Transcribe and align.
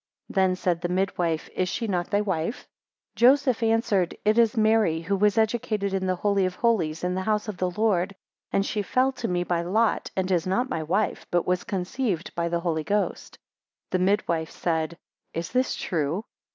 5 0.29 0.33
Then 0.35 0.55
said 0.55 0.81
the 0.81 0.89
midwife, 0.89 1.47
Is 1.55 1.69
she 1.69 1.85
not 1.87 2.09
thy 2.09 2.21
wife? 2.21 2.61
6 2.61 2.67
Joseph 3.17 3.61
answered, 3.61 4.17
It 4.25 4.39
is 4.39 4.57
Mary, 4.57 5.01
who 5.01 5.15
was 5.15 5.37
educated 5.37 5.93
in 5.93 6.07
the 6.07 6.15
Holy 6.15 6.47
of 6.47 6.55
Holies, 6.55 7.03
in 7.03 7.13
the 7.13 7.21
house 7.21 7.47
of 7.47 7.57
the 7.57 7.69
Lord, 7.69 8.15
and 8.51 8.65
she 8.65 8.81
fell 8.81 9.11
to 9.11 9.27
me 9.27 9.43
by 9.43 9.61
lot, 9.61 10.09
and 10.15 10.31
is 10.31 10.47
not 10.47 10.71
my 10.71 10.81
wife, 10.81 11.27
but 11.29 11.43
has 11.47 11.63
conceived 11.63 12.33
by 12.33 12.49
the 12.49 12.61
Holy 12.61 12.83
Ghost. 12.83 13.37
7 13.91 14.03
The 14.03 14.11
midwife 14.11 14.49
said, 14.49 14.97
Is 15.35 15.51
this 15.51 15.75
true? 15.75 16.25